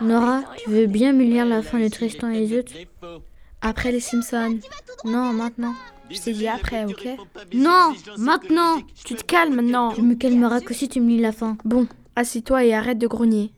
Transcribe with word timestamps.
Nora, 0.00 0.42
tu 0.58 0.70
veux 0.70 0.86
bien 0.86 1.12
me 1.12 1.24
lire 1.24 1.46
la 1.46 1.62
fin 1.62 1.78
de 1.78 1.88
Tristan 1.88 2.30
et 2.30 2.42
Iseut 2.42 2.64
Après 3.60 3.92
les 3.92 4.00
Simpsons. 4.00 4.58
Non, 5.04 5.32
maintenant. 5.32 5.74
Je 6.10 6.20
t'ai 6.20 6.32
dit 6.32 6.48
après, 6.48 6.84
ok 6.84 7.08
Non, 7.54 7.92
maintenant 8.18 8.78
Tu 9.04 9.14
te 9.14 9.24
calmes 9.24 9.54
maintenant. 9.54 9.90
Je 9.94 10.02
me 10.02 10.14
calmerai 10.14 10.62
que 10.62 10.74
si 10.74 10.88
tu 10.88 11.00
me 11.00 11.08
lis 11.08 11.20
la 11.20 11.32
fin. 11.32 11.56
Bon, 11.64 11.86
assis-toi 12.14 12.64
et 12.64 12.74
arrête 12.74 12.98
de 12.98 13.06
grogner. 13.06 13.52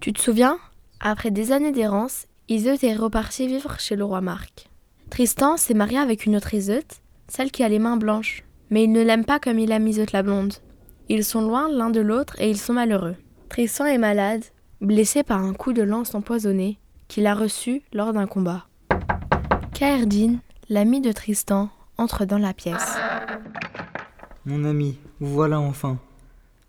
Tu 0.00 0.12
te 0.12 0.20
souviens? 0.20 0.58
Après 1.00 1.30
des 1.30 1.52
années 1.52 1.72
d'errance, 1.72 2.26
Iseut 2.48 2.82
est 2.82 2.94
reparti 2.94 3.46
vivre 3.46 3.78
chez 3.78 3.96
le 3.96 4.04
roi 4.04 4.20
Marc. 4.20 4.68
Tristan 5.10 5.56
s'est 5.56 5.74
marié 5.74 5.98
avec 5.98 6.26
une 6.26 6.36
autre 6.36 6.54
Iseut, 6.54 6.86
celle 7.30 7.50
qui 7.50 7.62
a 7.62 7.68
les 7.68 7.78
mains 7.78 7.96
blanches. 7.96 8.44
Mais 8.70 8.84
il 8.84 8.92
ne 8.92 9.02
l'aime 9.02 9.24
pas 9.24 9.38
comme 9.38 9.58
il 9.58 9.72
aime 9.72 9.86
Iseut 9.86 10.06
la 10.12 10.22
blonde. 10.22 10.54
Ils 11.08 11.24
sont 11.24 11.42
loin 11.42 11.68
l'un 11.70 11.90
de 11.90 12.00
l'autre 12.00 12.34
et 12.38 12.50
ils 12.50 12.58
sont 12.58 12.72
malheureux. 12.72 13.16
Tristan 13.48 13.86
est 13.86 13.98
malade, 13.98 14.44
blessé 14.80 15.22
par 15.22 15.42
un 15.42 15.54
coup 15.54 15.72
de 15.72 15.82
lance 15.82 16.14
empoisonné 16.14 16.78
qu'il 17.08 17.26
a 17.26 17.34
reçu 17.34 17.82
lors 17.92 18.12
d'un 18.12 18.26
combat. 18.26 18.66
Kaerdin, 19.74 20.36
l'ami 20.68 21.00
de 21.00 21.10
Tristan, 21.10 21.70
entre 21.98 22.24
dans 22.24 22.38
la 22.38 22.52
pièce. 22.52 22.96
Mon 24.46 24.64
ami, 24.64 24.98
vous 25.18 25.32
voilà 25.32 25.60
enfin. 25.60 25.98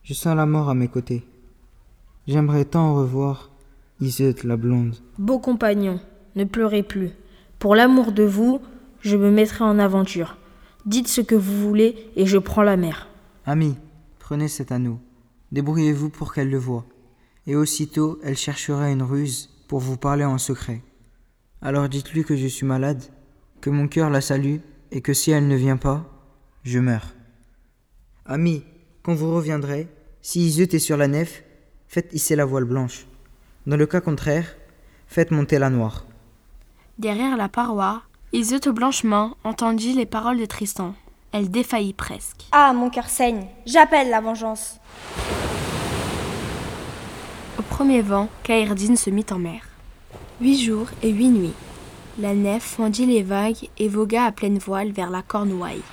Je 0.03 0.13
sens 0.13 0.35
la 0.35 0.45
mort 0.45 0.69
à 0.69 0.73
mes 0.73 0.87
côtés. 0.87 1.23
J'aimerais 2.27 2.65
tant 2.65 2.95
revoir 2.95 3.51
Iseut 3.99 4.35
la 4.43 4.57
blonde. 4.57 4.95
Beau 5.19 5.37
compagnon, 5.37 5.99
ne 6.35 6.43
pleurez 6.43 6.81
plus. 6.81 7.11
Pour 7.59 7.75
l'amour 7.75 8.11
de 8.11 8.23
vous, 8.23 8.59
je 9.01 9.15
me 9.15 9.29
mettrai 9.29 9.63
en 9.63 9.77
aventure. 9.77 10.37
Dites 10.85 11.07
ce 11.07 11.21
que 11.21 11.35
vous 11.35 11.61
voulez 11.61 12.11
et 12.15 12.25
je 12.25 12.37
prends 12.37 12.63
la 12.63 12.75
mer. 12.75 13.07
Ami, 13.45 13.77
prenez 14.19 14.47
cet 14.47 14.71
anneau. 14.71 14.99
Débrouillez-vous 15.51 16.09
pour 16.09 16.33
qu'elle 16.33 16.49
le 16.49 16.57
voie. 16.57 16.85
Et 17.45 17.55
aussitôt, 17.55 18.19
elle 18.23 18.37
cherchera 18.37 18.89
une 18.89 19.03
ruse 19.03 19.49
pour 19.67 19.79
vous 19.79 19.97
parler 19.97 20.25
en 20.25 20.37
secret. 20.37 20.81
Alors 21.61 21.87
dites-lui 21.87 22.23
que 22.23 22.35
je 22.35 22.47
suis 22.47 22.65
malade, 22.65 23.03
que 23.61 23.69
mon 23.69 23.87
cœur 23.87 24.09
la 24.09 24.21
salue 24.21 24.57
et 24.91 25.01
que 25.01 25.13
si 25.13 25.31
elle 25.31 25.47
ne 25.47 25.55
vient 25.55 25.77
pas, 25.77 26.05
je 26.63 26.79
meurs. 26.79 27.13
Ami, 28.25 28.63
quand 29.03 29.13
vous 29.13 29.33
reviendrez, 29.35 29.87
si 30.21 30.41
Iseut 30.47 30.73
est 30.73 30.79
sur 30.79 30.97
la 30.97 31.07
nef, 31.07 31.43
faites 31.87 32.13
hisser 32.13 32.35
la 32.35 32.45
voile 32.45 32.65
blanche. 32.65 33.05
Dans 33.67 33.77
le 33.77 33.85
cas 33.85 34.01
contraire, 34.01 34.55
faites 35.07 35.31
monter 35.31 35.59
la 35.59 35.69
noire. 35.69 36.05
Derrière 36.97 37.37
la 37.37 37.49
paroi, 37.49 38.03
Iseut 38.33 38.61
au 38.65 38.71
blanchement 38.71 39.35
entendit 39.43 39.91
les 39.91 40.05
paroles 40.05 40.39
de 40.39 40.45
Tristan. 40.45 40.93
Elle 41.33 41.51
défaillit 41.51 41.91
presque. 41.91 42.45
Ah, 42.53 42.71
mon 42.71 42.89
cœur 42.89 43.09
saigne. 43.09 43.47
J'appelle 43.65 44.09
la 44.09 44.21
vengeance. 44.21 44.77
Au 47.59 47.61
premier 47.61 48.01
vent, 48.01 48.29
Kaerdin 48.43 48.95
se 48.95 49.09
mit 49.09 49.25
en 49.31 49.37
mer. 49.37 49.63
Huit 50.39 50.63
jours 50.63 50.87
et 51.03 51.09
huit 51.09 51.27
nuits. 51.27 51.53
La 52.19 52.33
nef 52.33 52.63
fendit 52.63 53.05
les 53.05 53.21
vagues 53.21 53.69
et 53.77 53.89
vogua 53.89 54.23
à 54.23 54.31
pleine 54.31 54.59
voile 54.59 54.93
vers 54.93 55.09
la 55.09 55.23
Cornouaille. 55.23 55.83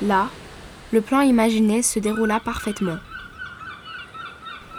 Là, 0.00 0.28
le 0.92 1.00
plan 1.00 1.22
imaginé 1.22 1.82
se 1.82 1.98
déroula 1.98 2.38
parfaitement. 2.38 2.98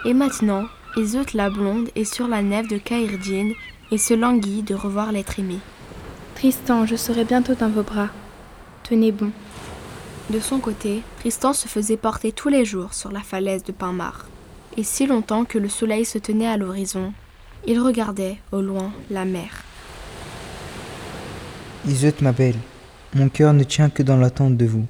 Et 0.06 0.14
maintenant, 0.14 0.64
Iseut 0.98 1.32
la 1.32 1.48
blonde 1.48 1.90
est 1.94 2.12
sur 2.12 2.26
la 2.26 2.42
nef 2.42 2.66
de 2.66 2.76
Kaerdin 2.76 3.52
et 3.92 3.98
se 3.98 4.14
languit 4.14 4.64
de 4.64 4.74
revoir 4.74 5.12
l'être 5.12 5.38
aimé. 5.38 5.58
Tristan, 6.34 6.86
je 6.86 6.96
serai 6.96 7.22
bientôt 7.22 7.54
dans 7.54 7.68
vos 7.68 7.84
bras. 7.84 8.08
Tenez 8.82 9.12
bon. 9.12 9.30
De 10.28 10.40
son 10.40 10.58
côté, 10.58 11.02
Tristan 11.20 11.52
se 11.52 11.68
faisait 11.68 11.96
porter 11.96 12.32
tous 12.32 12.48
les 12.48 12.64
jours 12.64 12.94
sur 12.94 13.12
la 13.12 13.20
falaise 13.20 13.62
de 13.62 13.70
Pinmar. 13.70 14.26
Et 14.76 14.82
si 14.82 15.06
longtemps 15.06 15.44
que 15.44 15.58
le 15.58 15.68
soleil 15.68 16.04
se 16.04 16.18
tenait 16.18 16.48
à 16.48 16.56
l'horizon, 16.56 17.12
il 17.64 17.78
regardait 17.78 18.38
au 18.50 18.60
loin 18.60 18.90
la 19.08 19.24
mer. 19.24 19.62
Iseut, 21.86 22.14
ma 22.22 22.32
belle, 22.32 22.58
mon 23.14 23.28
cœur 23.28 23.52
ne 23.52 23.62
tient 23.62 23.88
que 23.88 24.02
dans 24.02 24.16
l'attente 24.16 24.56
de 24.56 24.66
vous. 24.66 24.86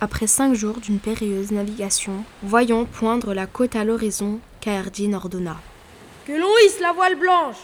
Après 0.00 0.26
cinq 0.26 0.54
jours 0.54 0.80
d'une 0.80 0.98
périlleuse 0.98 1.50
navigation, 1.50 2.24
voyant 2.42 2.86
poindre 2.86 3.34
la 3.34 3.46
côte 3.46 3.76
à 3.76 3.84
l'horizon, 3.84 4.40
Kaerdin 4.60 5.14
ordonna. 5.14 5.56
Que 6.26 6.32
l'on 6.32 6.54
hisse 6.64 6.80
la 6.80 6.92
voile 6.92 7.16
blanche 7.18 7.56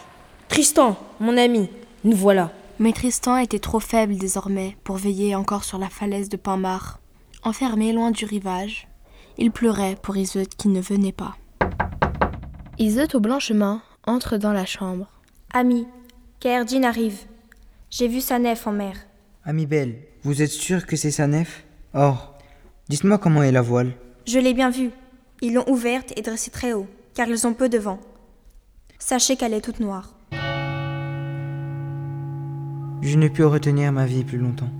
Tristan, 0.49 0.97
mon 1.21 1.37
ami, 1.37 1.69
nous 2.05 2.17
voilà. 2.17 2.53
Mais 2.79 2.93
Tristan 2.93 3.37
était 3.37 3.59
trop 3.59 3.81
faible 3.81 4.17
désormais 4.17 4.77
pour 4.83 4.97
veiller 4.97 5.35
encore 5.35 5.65
sur 5.65 5.79
la 5.79 5.89
falaise 5.91 6.29
de 6.29 6.37
Pinmar. 6.37 7.01
Enfermé 7.43 7.93
loin 7.93 8.11
du 8.11 8.25
rivage, 8.25 8.89
il 9.37 9.51
pleurait 9.51 9.97
pour 10.03 10.17
Iseut 10.17 10.47
qui 10.57 10.69
ne 10.69 10.81
venait 10.81 11.13
pas. 11.13 11.37
Iseut 12.79 13.09
au 13.15 13.21
blanchement 13.21 13.81
entre 14.07 14.37
dans 14.37 14.53
la 14.53 14.67
chambre. 14.67 15.07
Ami, 15.53 15.87
Kaerdin 16.41 16.85
arrive. 16.85 17.21
J'ai 17.91 18.09
vu 18.09 18.21
sa 18.21 18.39
nef 18.39 18.67
en 18.67 18.73
mer. 18.73 18.97
Ami 19.45 19.67
belle, 19.67 19.99
vous 20.23 20.43
êtes 20.43 20.51
sûr 20.51 20.87
que 20.87 20.97
c'est 20.97 21.11
sa 21.11 21.27
nef? 21.27 21.65
Or, 21.95 22.35
dites-moi 22.89 23.19
comment 23.19 23.43
est 23.43 23.53
la 23.53 23.63
voile. 23.63 23.93
Je 24.27 24.39
l'ai 24.39 24.55
bien 24.55 24.71
vue. 24.71 24.91
Ils 25.43 25.53
l'ont 25.55 25.69
ouverte 25.69 26.13
et 26.17 26.23
dressée 26.23 26.51
très 26.51 26.73
haut, 26.73 26.87
car 27.15 27.29
ils 27.29 27.47
ont 27.47 27.55
peu 27.55 27.69
de 27.69 27.79
vent. 27.79 28.01
Sachez 28.99 29.37
qu'elle 29.37 29.53
est 29.55 29.61
toute 29.61 29.81
noire. 29.81 30.15
Je 33.03 33.17
ne 33.19 33.29
peux 33.29 33.47
retenir 33.47 33.93
ma 33.93 34.07
vie 34.07 34.25
plus 34.25 34.39
longtemps. 34.39 34.71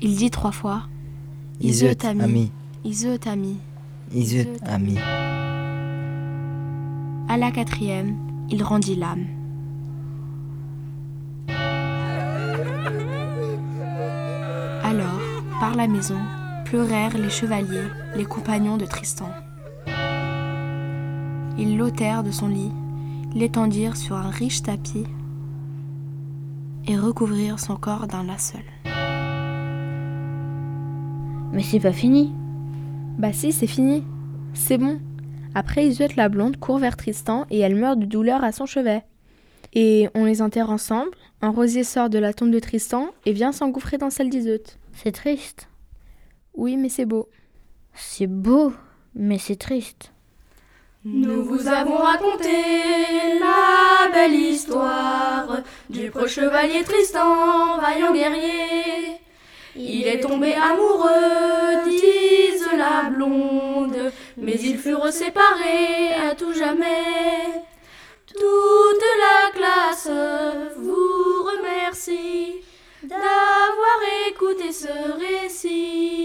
Il 0.00 0.16
dit 0.16 0.30
trois 0.30 0.52
fois 0.52 0.82
Iseut, 1.60 1.96
ami. 2.04 2.22
ami. 2.22 2.52
Iseut 2.84 3.20
ami. 3.26 3.56
Iseut, 4.12 4.48
ami. 4.62 4.98
À 7.28 7.36
la 7.38 7.50
quatrième, 7.50 8.16
il 8.50 8.62
rendit 8.62 8.94
l'âme. 8.96 9.26
Alors, 14.84 15.20
par 15.60 15.74
la 15.74 15.86
maison, 15.86 16.18
pleurèrent 16.66 17.16
les 17.16 17.30
chevaliers, 17.30 17.88
les 18.16 18.24
compagnons 18.24 18.76
de 18.76 18.86
Tristan. 18.86 19.30
Ils 21.56 21.76
l'ôtèrent 21.78 22.24
de 22.24 22.32
son 22.32 22.48
lit, 22.48 22.72
l'étendirent 23.34 23.96
sur 23.96 24.16
un 24.16 24.30
riche 24.30 24.62
tapis 24.62 25.06
et 26.88 26.98
recouvrirent 26.98 27.60
son 27.60 27.76
corps 27.76 28.08
d'un 28.08 28.24
linceul. 28.24 28.64
Mais 31.52 31.62
c'est 31.62 31.78
pas 31.78 31.92
fini. 31.92 32.34
Bah 33.16 33.32
si, 33.32 33.52
c'est 33.52 33.68
fini. 33.68 34.02
C'est 34.52 34.78
bon. 34.78 34.98
Après, 35.54 35.86
Iseut 35.86 36.16
la 36.16 36.28
blonde 36.28 36.56
court 36.56 36.78
vers 36.78 36.96
Tristan 36.96 37.46
et 37.48 37.60
elle 37.60 37.76
meurt 37.76 37.98
de 37.98 38.06
douleur 38.06 38.42
à 38.42 38.50
son 38.50 38.66
chevet. 38.66 39.04
Et 39.72 40.08
on 40.14 40.24
les 40.24 40.42
enterre 40.42 40.70
ensemble. 40.70 41.12
Un 41.42 41.50
rosier 41.50 41.84
sort 41.84 42.10
de 42.10 42.18
la 42.18 42.34
tombe 42.34 42.50
de 42.50 42.58
Tristan 42.58 43.10
et 43.24 43.32
vient 43.32 43.52
s'engouffrer 43.52 43.98
dans 43.98 44.10
celle 44.10 44.30
d'Iseut. 44.30 44.64
C'est 44.94 45.12
triste. 45.12 45.68
Oui, 46.56 46.76
mais 46.76 46.88
c'est 46.88 47.04
beau. 47.04 47.28
C'est 47.94 48.26
beau, 48.26 48.72
mais 49.14 49.38
c'est 49.38 49.56
triste. 49.56 50.12
Nous 51.04 51.44
vous 51.44 51.68
avons 51.68 51.98
raconté 51.98 52.50
la 53.38 54.10
belle 54.10 54.34
histoire 54.34 55.58
du 55.88 56.10
preux 56.10 56.26
chevalier 56.26 56.82
Tristan, 56.82 57.78
vaillant 57.78 58.12
guerrier. 58.12 59.18
Il 59.76 60.08
est 60.08 60.20
tombé 60.20 60.54
amoureux 60.54 61.84
d'Ise 61.84 62.66
la 62.76 63.10
blonde, 63.10 64.10
mais 64.36 64.54
ils 64.54 64.78
furent 64.78 65.12
séparés 65.12 66.14
à 66.28 66.34
tout 66.34 66.54
jamais. 66.54 67.62
Toute 68.26 69.06
la 69.20 69.50
classe 69.52 70.10
vous 70.76 71.44
remercie 71.44 72.62
d'avoir 73.02 74.00
écouté 74.28 74.72
ce 74.72 74.88
récit. 75.20 76.15